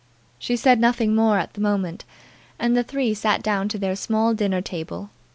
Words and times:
She 0.39 0.55
said 0.55 0.79
nothing 0.79 1.13
more 1.13 1.37
at 1.37 1.53
the 1.53 1.61
moment, 1.61 2.05
and 2.57 2.75
the 2.75 2.81
three 2.83 3.13
sat 3.13 3.43
down 3.43 3.69
to 3.69 3.77
their 3.77 3.95
small 3.95 4.33
dinner 4.33 4.59
table. 4.59 5.11